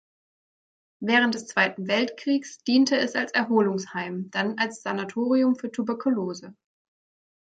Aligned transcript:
Während 0.99 1.35
des 1.35 1.45
Zweiten 1.45 1.87
Weltkrieges 1.87 2.63
diente 2.63 2.97
es 2.97 3.13
als 3.13 3.33
Erholungsheim, 3.33 4.31
dann 4.31 4.57
als 4.57 4.81
Sanatorium 4.81 5.55
für 5.55 5.71
Tuberkulose. 5.71 6.55